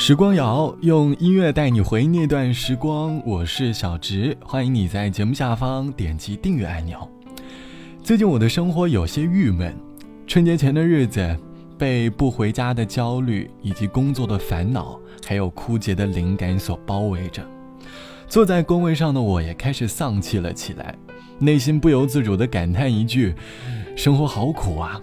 [0.00, 7.06] 时光谣用音乐带你回那段时光，我是小植，欢迎你在节目下方点击订阅按钮。
[8.02, 9.76] 最近我的生活有些郁闷，
[10.26, 11.36] 春节前的日子
[11.76, 17.46] 被不回家的焦虑以及工作的烦恼，还有枯竭的灵感所包围着。
[18.26, 20.94] 坐在工位上的我也开始丧气了起来，
[21.38, 23.34] 内心不由自主地感叹一句：
[23.94, 24.98] 生活好苦啊！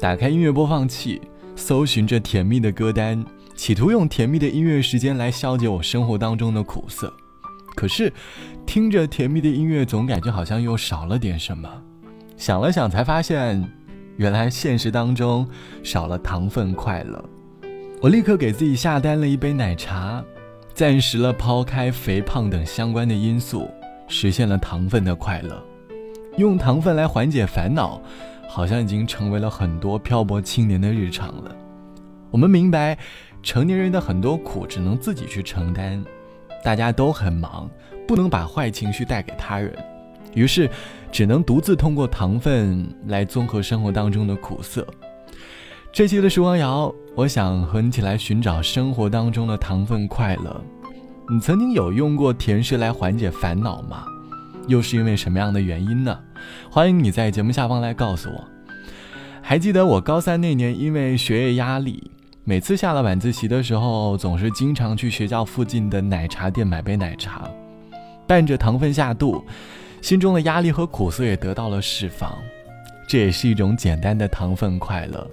[0.00, 1.20] 打开音乐播放器，
[1.54, 3.24] 搜寻着甜蜜的歌单。
[3.54, 7.12] 企图用甜蜜的音乐时间来消解我生活当中的苦涩，
[7.76, 8.12] 可是
[8.66, 11.68] 听着甜蜜的音乐，总感觉好像又少了点什么。
[12.36, 13.64] 想了想，才发现，
[14.16, 15.48] 原来现实当中
[15.84, 17.24] 少了糖分快乐。
[18.02, 20.22] 我立刻给自己下单了一杯奶茶，
[20.74, 23.70] 暂时了抛开肥胖等相关的因素，
[24.08, 25.62] 实现了糖分的快乐。
[26.36, 28.02] 用糖分来缓解烦恼，
[28.48, 31.56] 好像已经成为了很多漂泊青年的日常了。
[32.32, 32.98] 我们明白。
[33.44, 36.02] 成年人的很多苦只能自己去承担，
[36.64, 37.70] 大家都很忙，
[38.08, 39.70] 不能把坏情绪带给他人，
[40.32, 40.68] 于是
[41.12, 44.86] 只能独自通过糖分来综合生活当中的苦涩。
[45.92, 50.64] 这期的时光谣，我想和你一起来寻找生活当中的糖分快乐。
[51.30, 54.06] 你曾经有用过甜食来缓解烦恼吗？
[54.66, 56.18] 又是因为什么样的原因呢？
[56.70, 58.44] 欢迎你在节目下方来告诉我。
[59.42, 62.10] 还记得我高三那年，因为学业压力。
[62.46, 67.48] 每次下了晚自习的时候，总是经常去学校附近的奶茶店买杯奶茶，
[68.26, 69.42] 伴着糖分下肚，
[70.02, 72.36] 心中的压力和苦涩也得到了释放。
[73.08, 75.26] 这也是一种简单的糖分快乐。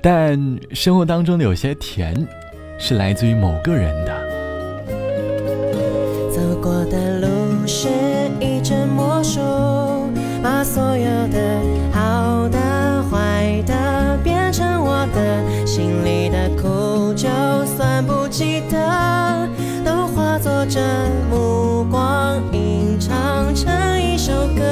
[0.00, 0.36] 但
[0.72, 2.26] 生活当中的有些甜，
[2.76, 4.32] 是来自于某个人的。
[6.28, 7.86] 走过的路是
[8.40, 8.60] 一
[20.72, 20.80] 化作这
[21.28, 23.70] 目光，吟唱成
[24.00, 24.62] 一首歌。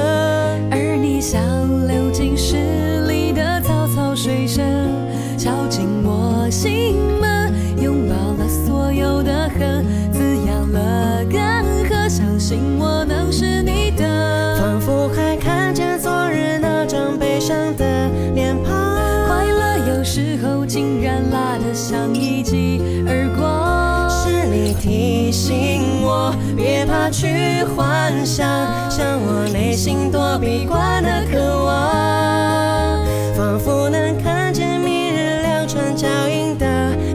[0.71, 1.43] 而你像
[1.87, 4.65] 流进诗里的草草水声，
[5.37, 14.57] 敲进我心门，拥抱了所有的恨，滋养了干涸，相信我能是你的。
[14.59, 18.73] 仿佛还看见昨日那张悲伤的脸庞，
[19.27, 22.31] 快乐有时候竟然辣得像一。
[24.75, 28.49] 提醒我别怕去幻想，
[28.91, 33.05] 像我内心躲避惯的渴望，
[33.35, 36.67] 仿佛能看见明日两串脚印的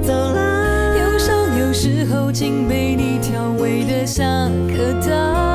[0.02, 0.98] 走廊。
[0.98, 5.55] 忧伤有时候竟被你调味的像颗糖，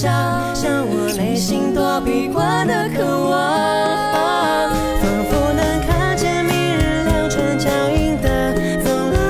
[0.00, 0.10] 想，
[0.54, 9.20] 像我内心躲避惯的渴望，仿佛能看见明日两串脚印的走廊。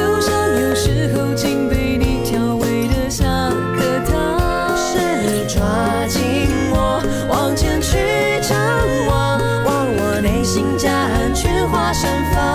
[0.00, 0.32] 忧伤
[0.62, 4.74] 有时候竟被你调味的像颗糖。
[4.78, 5.60] 是你抓
[6.08, 8.56] 紧我，往前去张
[9.06, 12.53] 望，望我内心夹岸群花盛放。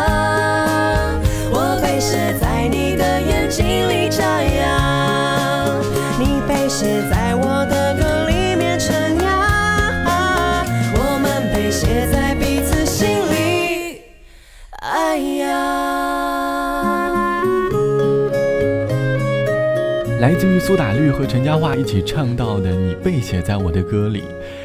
[20.60, 24.22] 苏打绿和陈嘉桦一起唱到的《你被写在我的歌里》，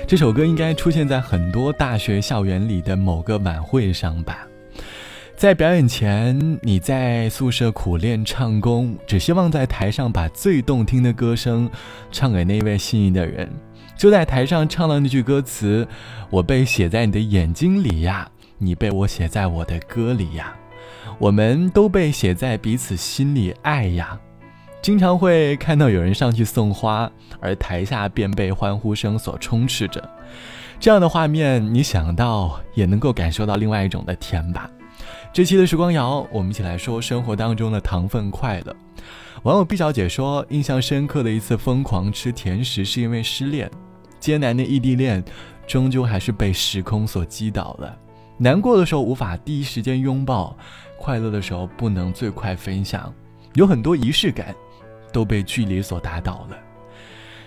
[0.08, 4.46] 这首歌应该出现在很多大学校园里的某个晚会上吧。
[5.37, 11.70] 在表演前，你在宿舍苦练唱功，只希望在台上把最动听的歌声
[12.11, 13.49] 唱给那位心仪的人。
[13.97, 15.87] 就在台上唱了那句歌词
[16.29, 20.55] ：“我被写在你的眼睛里呀，你被我写在我的歌里呀，
[21.19, 24.19] 我们都被写在彼此心里，爱呀。”
[24.85, 27.11] 经常会看到有人上去送花，
[27.41, 30.07] 而台下便被欢呼声所充斥着。
[30.79, 34.71] 这样的画面，你想到也能够感受到另外一种的甜吧。
[35.33, 38.77] 这期的时光谣，我们一起来说生活当中的糖分快乐。
[39.45, 43.71] 网友毕小姐说，印象深刻的一次疯狂吃甜食是因为失恋，
[44.21, 45.25] 艰难的异地恋，
[45.67, 47.97] 终究还是被时空所击倒了。
[48.37, 50.55] 难过的时候无法第一时间拥抱，
[50.99, 53.11] 快乐的时候不能最快分享，
[53.55, 54.55] 有很多仪式感。
[55.14, 56.58] 都被距离所打倒了。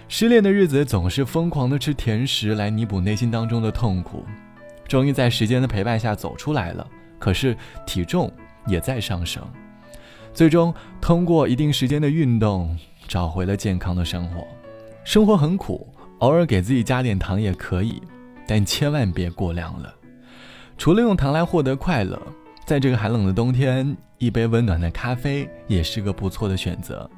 [0.08, 4.26] 失恋的日子总是疯狂的吃甜食来弥补内心当中的痛苦，
[4.88, 6.88] 终于在时间的陪伴下走出来了。
[7.20, 8.32] 可是体重
[8.68, 9.44] 也在上升，
[10.34, 14.48] 最终通过一定时间的运动找回了健康的生活。
[15.04, 18.02] 生活很苦，偶尔给自己加点糖也可以，
[18.48, 19.94] 但千万别过量了。
[20.78, 22.22] 除了用糖来获得快乐，
[22.66, 27.10] 在这个寒冷的冬天，一杯温暖的咖啡也是个不错的选择。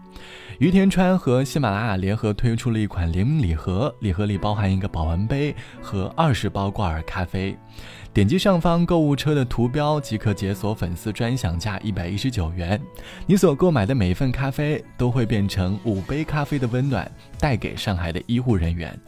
[0.60, 7.58] 于田川和喜马拉雅联合推出了一款联名礼盒，礼盒里包含一个保温杯和二十包挂耳咖啡。
[8.12, 12.82] 点击上方购物车的图标即可解锁粉丝专享价一百一十九元。
[13.28, 19.00] 你所购买的每一份咖啡都会变成五杯咖啡的温暖，带给上海的医护人员。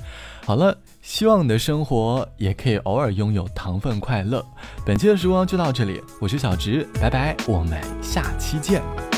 [0.46, 4.46] 好了，希望你的生活也可以偶尔拥有糖分快乐。
[4.86, 9.11] 本期的时光就到这里，我是小直，拜拜，我们下期见。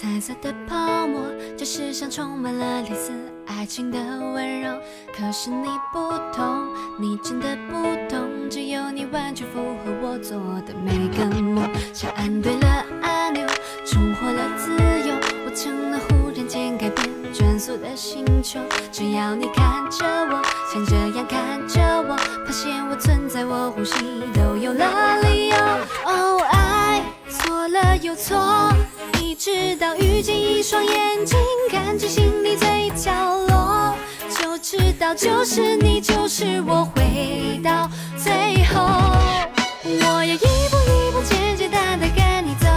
[0.00, 1.24] 彩色的泡沫，
[1.56, 3.10] 这世上充满了类似
[3.46, 4.70] 爱情的温柔。
[5.12, 6.68] 可是你不同，
[7.00, 11.68] 你真的不懂，只有你完全符合我做的每个梦。
[11.92, 13.44] 像按对了按钮，
[13.84, 14.70] 重获了自
[15.08, 18.60] 由，我成了忽然间改变转速的星球。
[18.92, 20.40] 只要你看着我，
[20.72, 22.16] 像这样看着我，
[22.46, 23.96] 发现我存在，我呼吸
[24.32, 25.56] 都有了理由。
[26.04, 27.02] 哦，爱。
[27.30, 28.38] 错了又错，
[29.50, 31.38] 直到遇见一双眼睛，
[31.70, 33.10] 看见心里最角
[33.46, 33.94] 落，
[34.28, 38.84] 就知道就是你，就是我，回到最后。
[39.84, 42.68] 我要一步一步简简单单跟你走，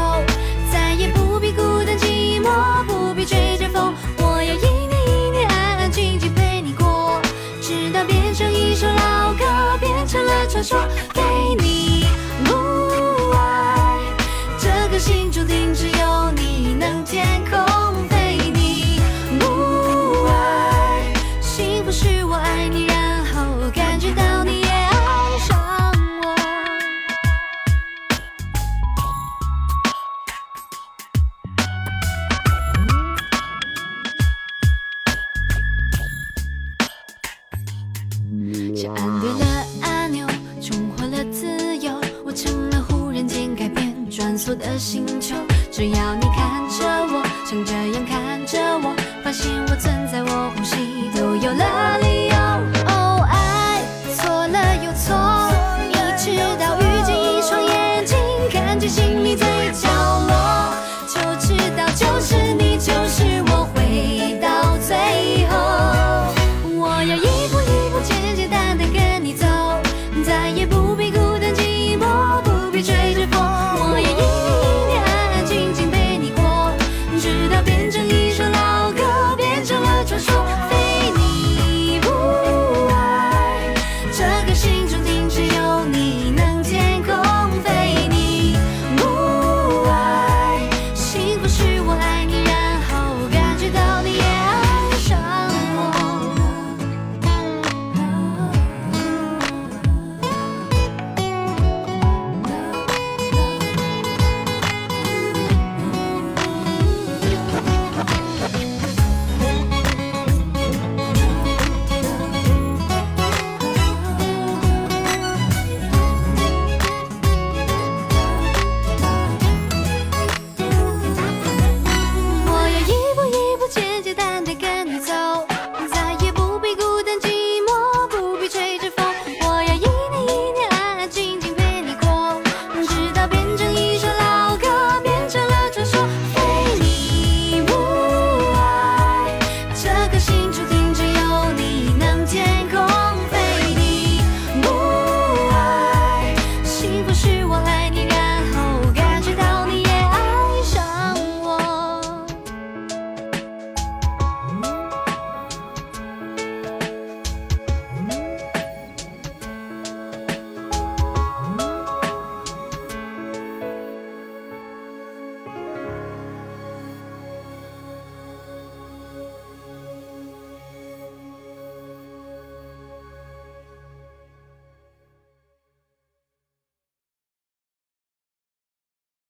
[0.72, 3.94] 再也不必孤单寂寞，不必追着风。
[4.20, 7.22] 我要一年一年安安静静陪你过，
[7.62, 10.80] 直到变成一首老歌，变成了传说，